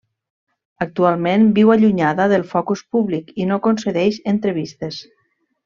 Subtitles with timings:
[0.85, 5.03] Actualment viu allunyada del focus públic i no concedeix entrevistes.